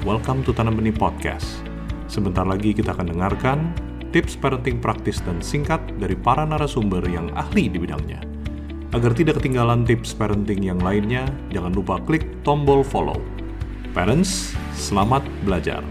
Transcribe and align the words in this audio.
welcome 0.00 0.40
to 0.40 0.56
Tanam 0.56 0.80
Benih 0.80 0.96
Podcast. 0.96 1.60
Sebentar 2.08 2.48
lagi 2.48 2.72
kita 2.72 2.96
akan 2.96 3.12
dengarkan 3.12 3.58
tips 4.16 4.32
parenting 4.32 4.80
praktis 4.80 5.20
dan 5.20 5.44
singkat 5.44 5.76
dari 6.00 6.16
para 6.16 6.48
narasumber 6.48 7.04
yang 7.04 7.28
ahli 7.36 7.68
di 7.68 7.76
bidangnya. 7.76 8.24
Agar 8.96 9.12
tidak 9.12 9.44
ketinggalan 9.44 9.84
tips 9.84 10.16
parenting 10.16 10.64
yang 10.64 10.80
lainnya, 10.80 11.28
jangan 11.52 11.76
lupa 11.76 12.00
klik 12.08 12.24
tombol 12.40 12.80
follow. 12.80 13.20
Parents, 13.92 14.56
selamat 14.72 15.20
belajar. 15.44 15.84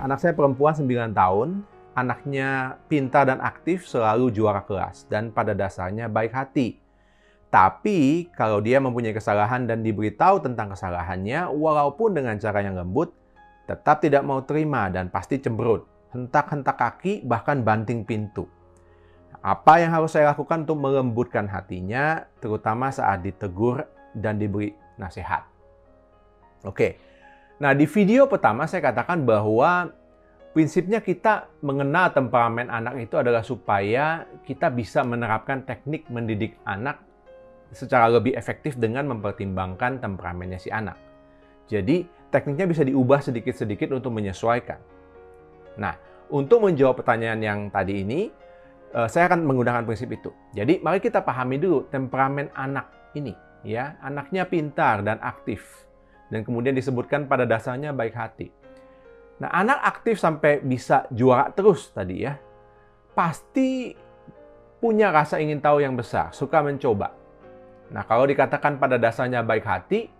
Anak 0.00 0.16
saya 0.16 0.32
perempuan 0.32 0.72
9 0.72 1.12
tahun, 1.12 1.60
anaknya 1.92 2.80
pintar 2.88 3.28
dan 3.28 3.44
aktif, 3.44 3.84
selalu 3.84 4.32
juara 4.32 4.64
kelas, 4.64 5.04
dan 5.12 5.28
pada 5.28 5.52
dasarnya 5.52 6.08
baik 6.08 6.32
hati. 6.32 6.83
Tapi 7.54 8.34
kalau 8.34 8.58
dia 8.58 8.82
mempunyai 8.82 9.14
kesalahan 9.14 9.62
dan 9.62 9.86
diberitahu 9.86 10.42
tentang 10.42 10.74
kesalahannya, 10.74 11.54
walaupun 11.54 12.10
dengan 12.10 12.34
cara 12.42 12.66
yang 12.66 12.74
lembut, 12.74 13.14
tetap 13.70 14.02
tidak 14.02 14.26
mau 14.26 14.42
terima 14.42 14.90
dan 14.90 15.06
pasti 15.06 15.38
cemberut, 15.38 15.86
hentak-hentak 16.10 16.74
kaki, 16.74 17.22
bahkan 17.22 17.62
banting 17.62 18.02
pintu. 18.02 18.50
Apa 19.38 19.78
yang 19.78 19.94
harus 19.94 20.18
saya 20.18 20.34
lakukan 20.34 20.66
untuk 20.66 20.82
melembutkan 20.82 21.46
hatinya, 21.46 22.26
terutama 22.42 22.90
saat 22.90 23.22
ditegur 23.22 23.86
dan 24.18 24.34
diberi 24.34 24.74
nasihat? 24.98 25.46
Oke, 26.66 26.98
nah 27.62 27.70
di 27.70 27.86
video 27.86 28.26
pertama 28.26 28.66
saya 28.66 28.82
katakan 28.82 29.22
bahwa 29.22 29.94
prinsipnya 30.58 30.98
kita 30.98 31.46
mengenal 31.62 32.10
temperamen 32.10 32.66
anak 32.66 32.98
itu 32.98 33.14
adalah 33.14 33.46
supaya 33.46 34.26
kita 34.42 34.74
bisa 34.74 35.06
menerapkan 35.06 35.62
teknik 35.62 36.10
mendidik 36.10 36.58
anak 36.66 37.13
secara 37.74 38.08
lebih 38.08 38.38
efektif 38.38 38.78
dengan 38.78 39.10
mempertimbangkan 39.10 40.00
temperamennya 40.00 40.62
si 40.62 40.70
anak. 40.70 40.96
Jadi, 41.66 42.06
tekniknya 42.30 42.70
bisa 42.70 42.82
diubah 42.86 43.20
sedikit-sedikit 43.20 43.90
untuk 43.92 44.14
menyesuaikan. 44.14 44.78
Nah, 45.76 45.98
untuk 46.30 46.64
menjawab 46.64 47.02
pertanyaan 47.02 47.40
yang 47.42 47.60
tadi 47.68 48.06
ini, 48.06 48.30
eh, 48.94 49.08
saya 49.10 49.28
akan 49.28 49.42
menggunakan 49.42 49.82
prinsip 49.84 50.08
itu. 50.14 50.30
Jadi, 50.54 50.80
mari 50.80 51.02
kita 51.02 51.20
pahami 51.20 51.58
dulu 51.58 51.90
temperamen 51.90 52.54
anak 52.54 53.12
ini, 53.18 53.34
ya. 53.66 53.98
Anaknya 54.00 54.46
pintar 54.46 55.02
dan 55.02 55.18
aktif 55.20 55.84
dan 56.34 56.42
kemudian 56.42 56.74
disebutkan 56.74 57.28
pada 57.28 57.44
dasarnya 57.44 57.94
baik 57.94 58.14
hati. 58.16 58.48
Nah, 59.38 59.50
anak 59.50 59.82
aktif 59.82 60.18
sampai 60.22 60.62
bisa 60.62 61.10
juara 61.10 61.50
terus 61.50 61.90
tadi 61.90 62.22
ya. 62.22 62.38
Pasti 63.14 63.94
punya 64.78 65.10
rasa 65.10 65.38
ingin 65.38 65.58
tahu 65.62 65.82
yang 65.82 65.94
besar, 65.94 66.30
suka 66.30 66.62
mencoba. 66.62 67.23
Nah, 67.94 68.02
kalau 68.02 68.26
dikatakan 68.26 68.82
pada 68.82 68.98
dasarnya 68.98 69.46
baik 69.46 69.62
hati, 69.62 70.10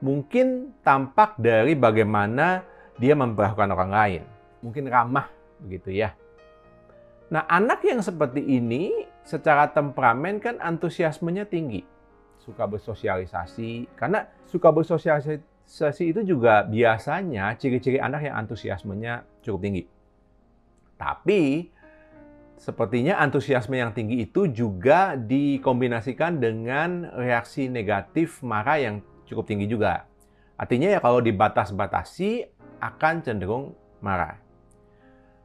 mungkin 0.00 0.72
tampak 0.80 1.36
dari 1.36 1.76
bagaimana 1.76 2.64
dia 2.96 3.12
memperlakukan 3.12 3.68
orang 3.68 3.92
lain. 3.92 4.22
Mungkin 4.64 4.88
ramah 4.88 5.28
begitu 5.60 5.92
ya. 5.92 6.16
Nah, 7.28 7.44
anak 7.52 7.84
yang 7.84 8.00
seperti 8.00 8.40
ini 8.40 9.04
secara 9.28 9.68
temperamen 9.68 10.40
kan 10.40 10.56
antusiasmenya 10.56 11.44
tinggi. 11.44 11.84
Suka 12.40 12.64
bersosialisasi. 12.64 13.92
Karena 13.92 14.24
suka 14.48 14.72
bersosialisasi 14.72 16.16
itu 16.16 16.24
juga 16.24 16.64
biasanya 16.64 17.52
ciri-ciri 17.60 18.00
anak 18.00 18.24
yang 18.24 18.40
antusiasmenya 18.40 19.28
cukup 19.44 19.60
tinggi. 19.60 19.84
Tapi 20.96 21.68
Sepertinya 22.62 23.18
antusiasme 23.18 23.74
yang 23.74 23.90
tinggi 23.90 24.22
itu 24.22 24.46
juga 24.46 25.18
dikombinasikan 25.18 26.38
dengan 26.38 27.10
reaksi 27.10 27.66
negatif 27.66 28.38
marah 28.38 28.78
yang 28.78 28.94
cukup 29.26 29.50
tinggi 29.50 29.66
juga. 29.66 30.06
Artinya 30.54 30.94
ya 30.94 31.02
kalau 31.02 31.18
dibatas-batasi 31.18 32.46
akan 32.78 33.14
cenderung 33.26 33.74
marah. 33.98 34.38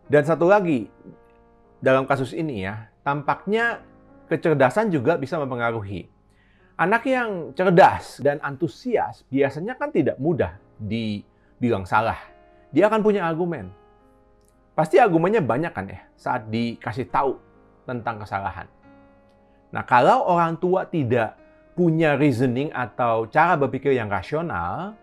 Dan 0.05 0.29
satu 0.29 0.45
lagi, 0.45 0.93
dalam 1.81 2.05
kasus 2.05 2.37
ini 2.37 2.69
ya, 2.69 2.85
tampaknya 3.01 3.81
kecerdasan 4.29 4.93
juga 4.93 5.17
bisa 5.17 5.41
mempengaruhi. 5.41 6.05
Anak 6.77 7.01
yang 7.09 7.49
cerdas 7.57 8.21
dan 8.21 8.37
antusias 8.45 9.25
biasanya 9.33 9.73
kan 9.73 9.89
tidak 9.89 10.21
mudah 10.21 10.53
dibilang 10.77 11.81
salah. 11.81 12.21
Dia 12.69 12.93
akan 12.93 13.01
punya 13.01 13.25
argumen 13.25 13.73
Pasti 14.77 15.01
argumennya 15.01 15.41
banyak 15.41 15.73
kan 15.73 15.89
ya 15.89 16.05
saat 16.13 16.53
dikasih 16.53 17.09
tahu 17.09 17.33
tentang 17.89 18.21
kesalahan. 18.21 18.69
Nah, 19.73 19.81
kalau 19.81 20.29
orang 20.29 20.53
tua 20.61 20.85
tidak 20.85 21.33
punya 21.73 22.13
reasoning 22.13 22.69
atau 22.69 23.25
cara 23.25 23.57
berpikir 23.57 23.97
yang 23.97 24.05
rasional, 24.05 24.93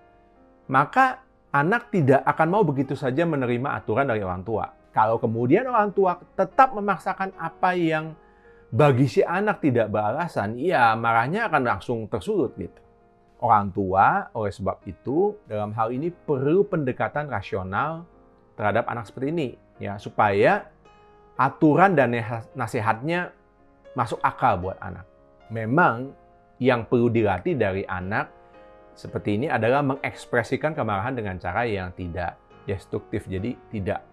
maka 0.70 1.26
anak 1.50 1.90
tidak 1.90 2.22
akan 2.22 2.48
mau 2.54 2.62
begitu 2.62 2.94
saja 2.94 3.26
menerima 3.26 3.74
aturan 3.74 4.06
dari 4.06 4.22
orang 4.22 4.46
tua. 4.46 4.70
Kalau 4.94 5.18
kemudian 5.18 5.66
orang 5.66 5.90
tua 5.90 6.22
tetap 6.38 6.70
memaksakan 6.70 7.34
apa 7.34 7.74
yang 7.74 8.14
bagi 8.70 9.10
si 9.10 9.26
anak 9.26 9.58
tidak 9.58 9.90
beralasan, 9.90 10.54
ya 10.54 10.94
marahnya 10.94 11.50
akan 11.50 11.62
langsung 11.66 12.06
tersulut 12.06 12.54
gitu. 12.54 12.78
Orang 13.42 13.74
tua 13.74 14.30
oleh 14.38 14.54
sebab 14.54 14.86
itu 14.86 15.34
dalam 15.50 15.74
hal 15.74 15.90
ini 15.90 16.14
perlu 16.14 16.62
pendekatan 16.62 17.26
rasional 17.26 18.06
terhadap 18.54 18.86
anak 18.86 19.10
seperti 19.10 19.34
ini 19.34 19.48
ya 19.82 19.98
supaya 19.98 20.70
aturan 21.34 21.98
dan 21.98 22.14
nasihatnya 22.54 23.34
masuk 23.98 24.18
akal 24.22 24.58
buat 24.58 24.78
anak. 24.78 25.06
Memang 25.50 26.14
yang 26.62 26.86
perlu 26.86 27.10
dilatih 27.10 27.58
dari 27.58 27.82
anak 27.86 28.30
seperti 28.94 29.42
ini 29.42 29.46
adalah 29.50 29.82
mengekspresikan 29.82 30.70
kemarahan 30.72 31.18
dengan 31.18 31.34
cara 31.42 31.66
yang 31.66 31.90
tidak 31.98 32.38
destruktif, 32.64 33.26
jadi 33.26 33.58
tidak 33.74 34.06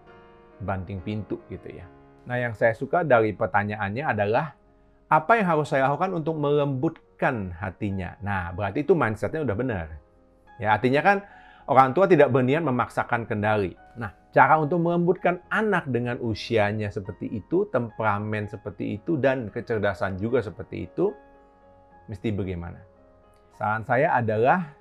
banting 0.58 0.98
pintu 0.98 1.38
gitu 1.46 1.70
ya. 1.70 1.86
Nah 2.26 2.38
yang 2.38 2.54
saya 2.54 2.74
suka 2.74 3.06
dari 3.06 3.34
pertanyaannya 3.34 4.04
adalah 4.06 4.54
apa 5.06 5.32
yang 5.38 5.46
harus 5.46 5.70
saya 5.70 5.86
lakukan 5.86 6.18
untuk 6.18 6.34
melembutkan 6.38 7.54
hatinya? 7.58 8.18
Nah 8.22 8.50
berarti 8.50 8.82
itu 8.82 8.94
mindsetnya 8.94 9.46
udah 9.46 9.56
benar. 9.56 9.86
Ya 10.58 10.74
artinya 10.74 11.02
kan 11.02 11.16
orang 11.66 11.94
tua 11.94 12.10
tidak 12.10 12.30
berniat 12.30 12.62
memaksakan 12.62 13.26
kendali. 13.26 13.74
Nah, 13.98 14.10
cara 14.32 14.56
untuk 14.56 14.80
melembutkan 14.80 15.44
anak 15.52 15.86
dengan 15.92 16.16
usianya 16.24 16.88
seperti 16.88 17.28
itu, 17.28 17.68
temperamen 17.68 18.48
seperti 18.48 18.96
itu, 18.96 19.20
dan 19.20 19.52
kecerdasan 19.52 20.16
juga 20.16 20.40
seperti 20.40 20.88
itu, 20.88 21.12
mesti 22.08 22.32
bagaimana? 22.32 22.80
Saran 23.60 23.84
saya 23.84 24.16
adalah 24.16 24.72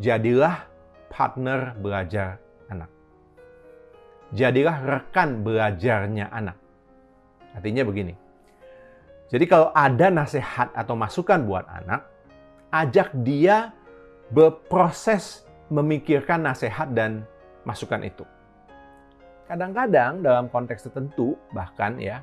jadilah 0.00 0.64
partner 1.12 1.76
belajar 1.76 2.40
anak. 2.72 2.90
Jadilah 4.32 4.76
rekan 4.82 5.44
belajarnya 5.44 6.32
anak. 6.32 6.56
Artinya 7.54 7.84
begini. 7.84 8.16
Jadi 9.26 9.44
kalau 9.44 9.68
ada 9.76 10.08
nasihat 10.08 10.72
atau 10.72 10.96
masukan 10.96 11.44
buat 11.44 11.68
anak, 11.68 12.08
ajak 12.72 13.12
dia 13.20 13.74
berproses 14.32 15.46
memikirkan 15.68 16.46
nasihat 16.46 16.90
dan 16.94 17.26
masukan 17.66 18.02
itu. 18.06 18.22
Kadang-kadang 19.46 20.26
dalam 20.26 20.50
konteks 20.50 20.90
tertentu 20.90 21.38
bahkan 21.54 21.94
ya, 22.02 22.22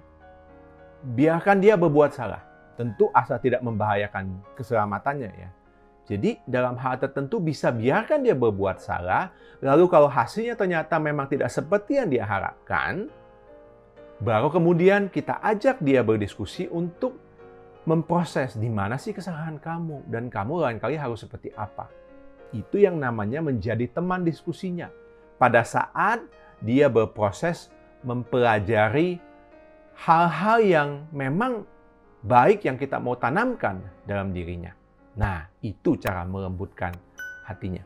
biarkan 1.16 1.64
dia 1.64 1.80
berbuat 1.80 2.12
salah. 2.12 2.44
Tentu 2.76 3.08
asal 3.16 3.40
tidak 3.40 3.64
membahayakan 3.64 4.44
keselamatannya 4.60 5.32
ya. 5.32 5.50
Jadi 6.04 6.36
dalam 6.44 6.76
hal 6.76 7.00
tertentu 7.00 7.40
bisa 7.40 7.72
biarkan 7.72 8.28
dia 8.28 8.36
berbuat 8.36 8.84
salah, 8.84 9.32
lalu 9.64 9.88
kalau 9.88 10.12
hasilnya 10.12 10.60
ternyata 10.60 11.00
memang 11.00 11.32
tidak 11.32 11.48
seperti 11.48 11.96
yang 11.96 12.12
dia 12.12 12.28
harapkan, 12.28 13.08
baru 14.20 14.52
kemudian 14.52 15.08
kita 15.08 15.40
ajak 15.40 15.80
dia 15.80 16.04
berdiskusi 16.04 16.68
untuk 16.68 17.16
memproses 17.88 18.60
di 18.60 18.68
mana 18.68 19.00
sih 19.00 19.16
kesalahan 19.16 19.56
kamu 19.60 20.08
dan 20.12 20.28
kamu 20.28 20.68
lain 20.68 20.78
kali 20.80 21.00
harus 21.00 21.24
seperti 21.24 21.56
apa. 21.56 21.88
Itu 22.52 22.84
yang 22.84 23.00
namanya 23.00 23.40
menjadi 23.40 23.88
teman 23.88 24.28
diskusinya. 24.28 24.92
Pada 25.40 25.64
saat 25.64 26.20
dia 26.64 26.88
berproses 26.88 27.68
mempelajari 28.08 29.20
hal-hal 30.00 30.60
yang 30.64 30.90
memang 31.12 31.68
baik 32.24 32.64
yang 32.64 32.80
kita 32.80 32.98
mau 33.04 33.20
tanamkan 33.20 33.84
dalam 34.08 34.32
dirinya. 34.32 34.72
Nah, 35.20 35.46
itu 35.62 36.00
cara 36.00 36.24
melembutkan 36.24 36.96
hatinya. 37.46 37.84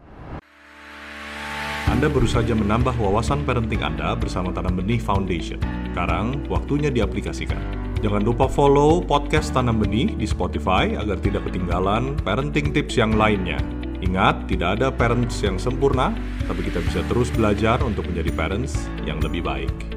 Anda 1.87 2.13
baru 2.13 2.29
saja 2.29 2.53
menambah 2.53 2.93
wawasan 3.01 3.41
parenting 3.47 3.81
Anda 3.81 4.13
bersama 4.13 4.53
Tanam 4.53 4.77
Benih 4.77 5.01
Foundation. 5.01 5.57
Sekarang, 5.91 6.45
waktunya 6.45 6.93
diaplikasikan. 6.93 7.57
Jangan 8.05 8.21
lupa 8.21 8.45
follow 8.45 9.01
podcast 9.01 9.57
Tanam 9.57 9.81
Benih 9.81 10.13
di 10.13 10.29
Spotify 10.29 10.93
agar 10.93 11.17
tidak 11.17 11.49
ketinggalan 11.49 12.13
parenting 12.21 12.69
tips 12.69 13.01
yang 13.01 13.17
lainnya. 13.17 13.57
Ingat, 13.97 14.45
tidak 14.45 14.77
ada 14.77 14.87
parents 14.93 15.41
yang 15.41 15.57
sempurna, 15.57 16.13
tapi 16.45 16.61
kita 16.69 16.85
bisa 16.85 17.01
terus 17.09 17.33
belajar 17.33 17.81
untuk 17.81 18.05
menjadi 18.05 18.29
parents 18.37 18.85
yang 19.09 19.17
lebih 19.17 19.41
baik. 19.41 19.96